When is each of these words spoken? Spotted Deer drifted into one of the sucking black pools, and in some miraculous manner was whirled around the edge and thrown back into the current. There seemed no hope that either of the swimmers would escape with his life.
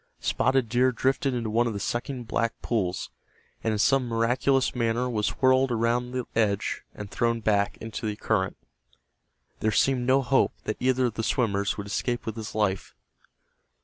Spotted 0.19 0.67
Deer 0.67 0.91
drifted 0.91 1.35
into 1.35 1.51
one 1.51 1.67
of 1.67 1.73
the 1.73 1.79
sucking 1.79 2.23
black 2.23 2.59
pools, 2.63 3.11
and 3.63 3.71
in 3.71 3.77
some 3.77 4.07
miraculous 4.07 4.73
manner 4.73 5.07
was 5.07 5.39
whirled 5.43 5.71
around 5.71 6.11
the 6.11 6.25
edge 6.35 6.81
and 6.95 7.11
thrown 7.11 7.39
back 7.39 7.77
into 7.77 8.07
the 8.07 8.15
current. 8.15 8.57
There 9.59 9.71
seemed 9.71 10.07
no 10.07 10.23
hope 10.23 10.53
that 10.63 10.77
either 10.79 11.05
of 11.05 11.13
the 11.13 11.23
swimmers 11.23 11.77
would 11.77 11.85
escape 11.85 12.25
with 12.25 12.35
his 12.35 12.55
life. 12.55 12.95